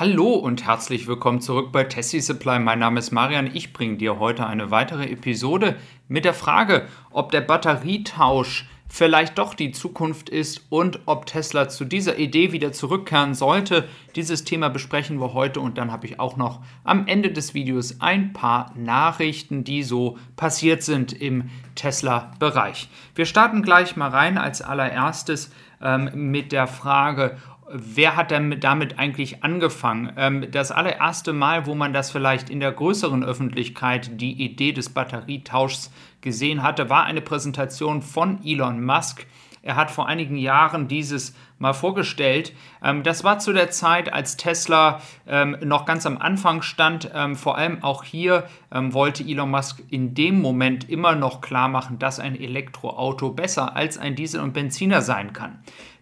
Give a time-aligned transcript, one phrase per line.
[0.00, 2.60] Hallo und herzlich willkommen zurück bei Tessie Supply.
[2.60, 3.50] Mein Name ist Marian.
[3.52, 5.74] Ich bringe dir heute eine weitere Episode
[6.06, 11.84] mit der Frage, ob der Batterietausch vielleicht doch die Zukunft ist und ob Tesla zu
[11.84, 13.88] dieser Idee wieder zurückkehren sollte.
[14.14, 18.00] Dieses Thema besprechen wir heute und dann habe ich auch noch am Ende des Videos
[18.00, 22.88] ein paar Nachrichten, die so passiert sind im Tesla-Bereich.
[23.16, 25.50] Wir starten gleich mal rein als allererstes
[25.82, 27.36] ähm, mit der Frage,
[27.70, 30.12] wer hat denn damit eigentlich angefangen?
[30.16, 34.90] Ähm, das allererste Mal, wo man das vielleicht in der größeren Öffentlichkeit die Idee des
[34.90, 39.26] Batterietauschs gesehen hatte, war eine Präsentation von Elon Musk.
[39.62, 42.54] Er hat vor einigen Jahren dieses mal vorgestellt.
[42.82, 47.10] Ähm, das war zu der Zeit, als Tesla ähm, noch ganz am Anfang stand.
[47.34, 52.20] vor allem auch hier wollte Elon Musk in dem Moment immer noch klar machen, dass
[52.20, 55.58] ein Elektroauto besser als ein Diesel- und Benziner sein kann.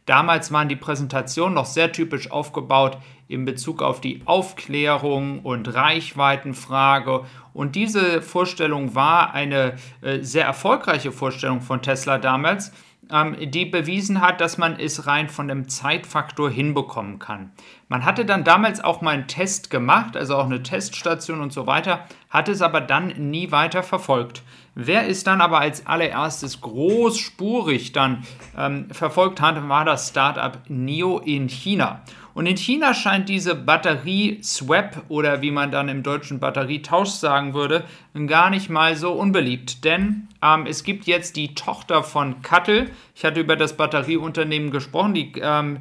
[0.07, 7.25] Damals waren die Präsentationen noch sehr typisch aufgebaut in Bezug auf die Aufklärung und Reichweitenfrage.
[7.53, 12.73] Und diese Vorstellung war eine äh, sehr erfolgreiche Vorstellung von Tesla damals,
[13.11, 17.51] ähm, die bewiesen hat, dass man es rein von dem Zeitfaktor hinbekommen kann.
[17.89, 21.69] Man hatte dann damals auch mal einen Test gemacht, also auch eine Teststation und so
[21.69, 24.43] weiter, hat es aber dann nie weiter verfolgt.
[24.75, 28.25] Wer es dann aber als allererstes großspurig dann
[28.59, 32.03] ähm, verfolgt hat, war das Startup NIO in China.
[32.35, 37.85] Und in China scheint diese Batterie-Swap oder wie man dann im deutschen Batterietausch sagen würde,
[38.27, 39.85] gar nicht mal so unbeliebt.
[39.85, 42.91] Denn ähm, es gibt jetzt die Tochter von Kattel.
[43.15, 45.15] Ich hatte über das Batterieunternehmen gesprochen.
[45.15, 45.79] Die ähm,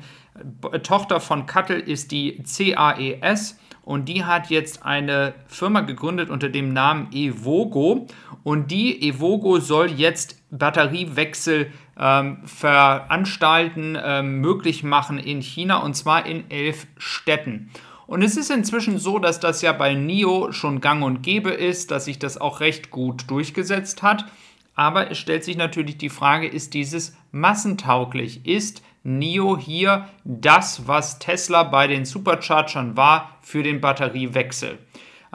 [0.83, 6.73] Tochter von Kattel ist die CAES und die hat jetzt eine Firma gegründet unter dem
[6.73, 8.07] Namen Evogo
[8.43, 16.25] und die Evogo soll jetzt Batteriewechsel ähm, veranstalten, ähm, möglich machen in China und zwar
[16.25, 17.69] in elf Städten.
[18.07, 21.91] Und es ist inzwischen so, dass das ja bei NIO schon gang und gäbe ist,
[21.91, 24.25] dass sich das auch recht gut durchgesetzt hat.
[24.75, 28.45] Aber es stellt sich natürlich die Frage, ist dieses massentauglich?
[28.45, 34.79] Ist NIO hier das, was Tesla bei den Superchargern war für den Batteriewechsel?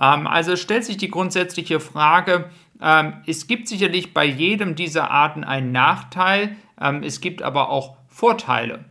[0.01, 2.51] Ähm, also stellt sich die grundsätzliche Frage,
[2.83, 7.97] ähm, es gibt sicherlich bei jedem dieser Arten einen Nachteil, ähm, es gibt aber auch
[8.09, 8.85] Vorteile.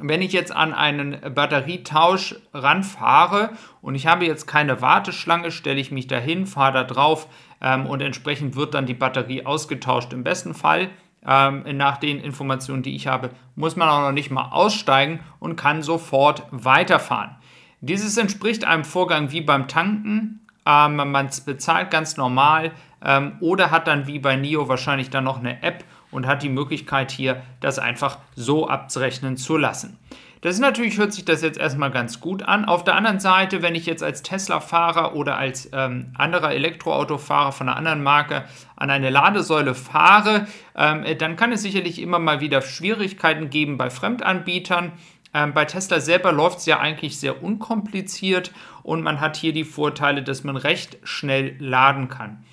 [0.00, 3.50] Wenn ich jetzt an einen Batterietausch ranfahre
[3.82, 7.28] und ich habe jetzt keine Warteschlange, stelle ich mich dahin, fahre da drauf
[7.62, 10.12] ähm, und entsprechend wird dann die Batterie ausgetauscht.
[10.12, 10.90] Im besten Fall,
[11.26, 15.56] ähm, nach den Informationen, die ich habe, muss man auch noch nicht mal aussteigen und
[15.56, 17.36] kann sofort weiterfahren.
[17.80, 20.40] Dieses entspricht einem Vorgang wie beim Tanken.
[20.66, 22.72] Ähm, man bezahlt ganz normal
[23.04, 26.48] ähm, oder hat dann wie bei NIO wahrscheinlich dann noch eine App und hat die
[26.48, 29.98] Möglichkeit hier, das einfach so abzurechnen zu lassen.
[30.42, 32.64] Das ist natürlich, hört sich das jetzt erstmal ganz gut an.
[32.64, 37.68] Auf der anderen Seite, wenn ich jetzt als Tesla-Fahrer oder als ähm, anderer Elektroautofahrer von
[37.68, 38.44] einer anderen Marke
[38.74, 43.88] an eine Ladesäule fahre, ähm, dann kann es sicherlich immer mal wieder Schwierigkeiten geben bei
[43.88, 44.90] Fremdanbietern.
[45.32, 48.50] Ähm, bei Tesla selber läuft es ja eigentlich sehr unkompliziert
[48.82, 52.44] und man hat hier die Vorteile, dass man recht schnell laden kann.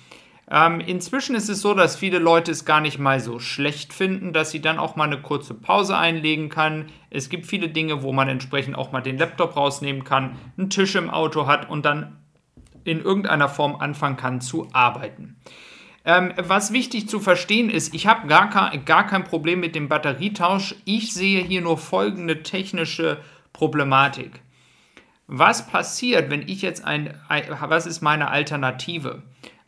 [0.52, 4.32] Ähm, inzwischen ist es so, dass viele Leute es gar nicht mal so schlecht finden,
[4.32, 6.86] dass sie dann auch mal eine kurze Pause einlegen kann.
[7.08, 10.96] Es gibt viele Dinge, wo man entsprechend auch mal den Laptop rausnehmen kann, einen Tisch
[10.96, 12.16] im Auto hat und dann
[12.82, 15.36] in irgendeiner Form anfangen kann zu arbeiten.
[16.04, 20.74] Ähm, was wichtig zu verstehen ist, ich habe gar, gar kein Problem mit dem Batterietausch.
[20.84, 23.18] Ich sehe hier nur folgende technische
[23.52, 24.40] Problematik.
[25.28, 29.22] Was passiert, wenn ich jetzt ein, was ist meine Alternative?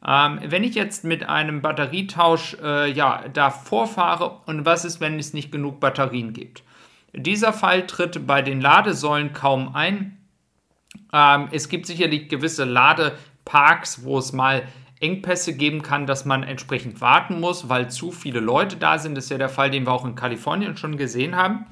[0.07, 5.19] Ähm, wenn ich jetzt mit einem Batterietausch äh, ja, da vorfahre und was ist, wenn
[5.19, 6.65] es nicht genug Batterien gibt?
[7.13, 10.19] Dieser Fall tritt bei den Ladesäulen kaum ein.
[11.13, 14.63] Ähm, es gibt sicherlich gewisse Ladeparks, wo es mal
[14.99, 19.17] Engpässe geben kann, dass man entsprechend warten muss, weil zu viele Leute da sind.
[19.17, 21.67] Das ist ja der Fall, den wir auch in Kalifornien schon gesehen haben.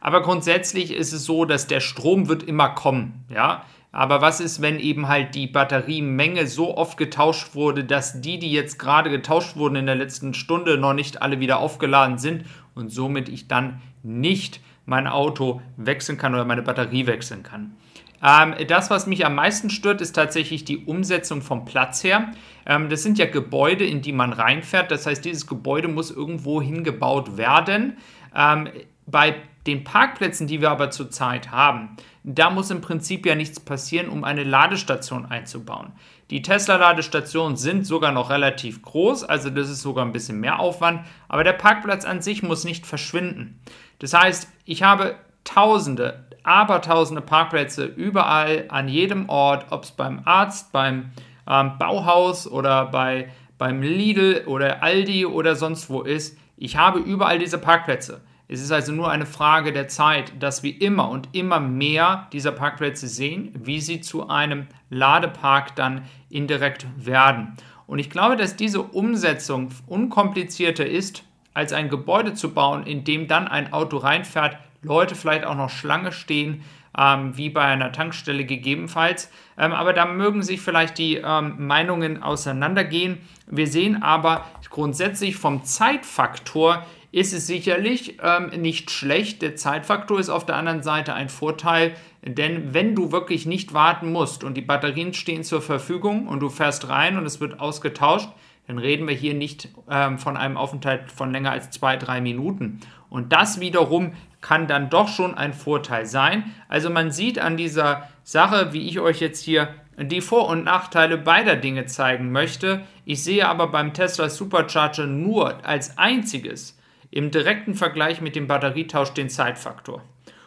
[0.00, 3.24] Aber grundsätzlich ist es so, dass der Strom wird immer kommen.
[3.30, 3.64] Ja?
[3.94, 8.50] Aber was ist, wenn eben halt die Batteriemenge so oft getauscht wurde, dass die, die
[8.50, 12.44] jetzt gerade getauscht wurden in der letzten Stunde, noch nicht alle wieder aufgeladen sind
[12.74, 17.76] und somit ich dann nicht mein Auto wechseln kann oder meine Batterie wechseln kann?
[18.20, 22.32] Ähm, das, was mich am meisten stört, ist tatsächlich die Umsetzung vom Platz her.
[22.66, 24.90] Ähm, das sind ja Gebäude, in die man reinfährt.
[24.90, 27.96] Das heißt, dieses Gebäude muss irgendwo hingebaut werden.
[28.34, 28.70] Ähm,
[29.06, 34.08] bei den Parkplätzen, die wir aber zurzeit haben, da muss im Prinzip ja nichts passieren,
[34.08, 35.92] um eine Ladestation einzubauen.
[36.30, 41.04] Die Tesla-Ladestationen sind sogar noch relativ groß, also das ist sogar ein bisschen mehr Aufwand,
[41.28, 43.60] aber der Parkplatz an sich muss nicht verschwinden.
[43.98, 50.72] Das heißt, ich habe Tausende, abertausende Parkplätze überall, an jedem Ort, ob es beim Arzt,
[50.72, 51.12] beim
[51.46, 53.28] ähm, Bauhaus oder bei,
[53.58, 56.38] beim Lidl oder Aldi oder sonst wo ist.
[56.56, 58.22] Ich habe überall diese Parkplätze.
[58.46, 62.52] Es ist also nur eine Frage der Zeit, dass wir immer und immer mehr dieser
[62.52, 67.54] Parkplätze sehen, wie sie zu einem Ladepark dann indirekt werden.
[67.86, 71.24] Und ich glaube, dass diese Umsetzung unkomplizierter ist,
[71.54, 75.70] als ein Gebäude zu bauen, in dem dann ein Auto reinfährt, Leute vielleicht auch noch
[75.70, 76.62] Schlange stehen,
[76.98, 79.30] ähm, wie bei einer Tankstelle gegebenenfalls.
[79.56, 83.18] Ähm, aber da mögen sich vielleicht die ähm, Meinungen auseinandergehen.
[83.46, 89.40] Wir sehen aber grundsätzlich vom Zeitfaktor ist es sicherlich ähm, nicht schlecht.
[89.40, 94.10] Der Zeitfaktor ist auf der anderen Seite ein Vorteil, denn wenn du wirklich nicht warten
[94.10, 98.30] musst und die Batterien stehen zur Verfügung und du fährst rein und es wird ausgetauscht,
[98.66, 102.80] dann reden wir hier nicht ähm, von einem Aufenthalt von länger als zwei, drei Minuten.
[103.10, 106.52] Und das wiederum kann dann doch schon ein Vorteil sein.
[106.66, 111.16] Also man sieht an dieser Sache, wie ich euch jetzt hier die Vor- und Nachteile
[111.16, 112.80] beider Dinge zeigen möchte.
[113.04, 116.76] Ich sehe aber beim Tesla Supercharger nur als einziges
[117.14, 120.02] im direkten Vergleich mit dem Batterietausch den Zeitfaktor.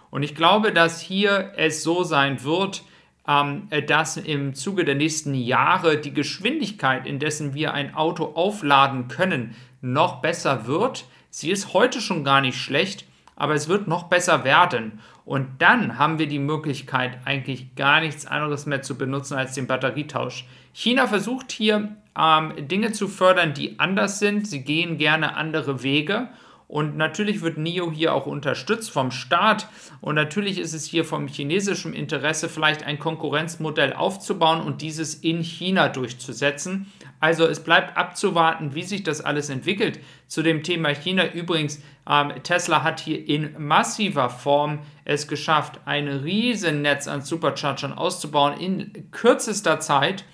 [0.09, 2.83] Und ich glaube, dass hier es so sein wird,
[3.25, 9.07] ähm, dass im Zuge der nächsten Jahre die Geschwindigkeit, in dessen wir ein Auto aufladen
[9.07, 11.05] können, noch besser wird.
[11.29, 13.05] Sie ist heute schon gar nicht schlecht,
[13.37, 14.99] aber es wird noch besser werden.
[15.23, 19.67] Und dann haben wir die Möglichkeit, eigentlich gar nichts anderes mehr zu benutzen als den
[19.67, 20.45] Batterietausch.
[20.73, 24.47] China versucht hier ähm, Dinge zu fördern, die anders sind.
[24.47, 26.27] Sie gehen gerne andere Wege.
[26.67, 29.69] Und natürlich wird NIO hier auch unterstützt vom Staat.
[30.01, 35.41] Und natürlich ist es hier vom chinesischen Interesse, vielleicht ein Konkurrenzmodell aufzubauen und dieses in
[35.41, 36.91] China durchzusetzen.
[37.21, 39.99] Also es bleibt abzuwarten, wie sich das alles entwickelt.
[40.27, 46.09] Zu dem Thema China übrigens, ähm, Tesla hat hier in massiver Form es geschafft, ein
[46.09, 50.25] Riesennetz an Superchargern auszubauen in kürzester Zeit.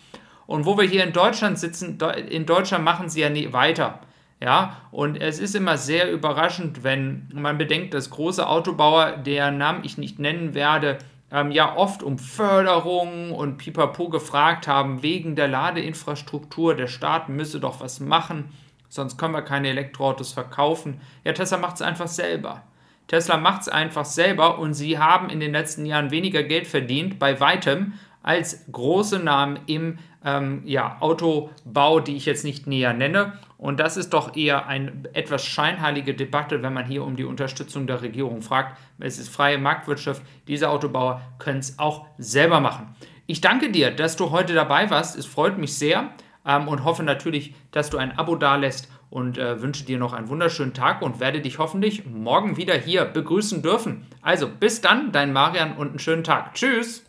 [0.47, 4.01] Und wo wir hier in Deutschland sitzen, in Deutschland machen sie ja nie weiter.
[4.39, 9.85] Ja, und es ist immer sehr überraschend, wenn man bedenkt, dass große Autobauer, deren Namen
[9.85, 10.97] ich nicht nennen werde,
[11.31, 16.75] ähm, ja oft um Förderung und Pipapo gefragt haben, wegen der Ladeinfrastruktur.
[16.75, 18.49] Der Staat müsse doch was machen,
[18.87, 21.01] sonst können wir keine Elektroautos verkaufen.
[21.23, 22.63] Ja, Tesla macht es einfach selber.
[23.07, 27.19] Tesla macht es einfach selber und sie haben in den letzten Jahren weniger Geld verdient,
[27.19, 33.33] bei weitem, als große Namen im ähm, ja, Autobau, die ich jetzt nicht näher nenne.
[33.57, 37.87] Und das ist doch eher eine etwas scheinheilige Debatte, wenn man hier um die Unterstützung
[37.87, 38.77] der Regierung fragt.
[38.99, 40.21] Es ist freie Marktwirtschaft.
[40.47, 42.95] Diese Autobauer können es auch selber machen.
[43.25, 45.17] Ich danke dir, dass du heute dabei warst.
[45.17, 46.11] Es freut mich sehr
[46.45, 50.27] ähm, und hoffe natürlich, dass du ein Abo dalässt und äh, wünsche dir noch einen
[50.27, 54.07] wunderschönen Tag und werde dich hoffentlich morgen wieder hier begrüßen dürfen.
[54.21, 56.55] Also bis dann, dein Marian und einen schönen Tag.
[56.55, 57.05] Tschüss.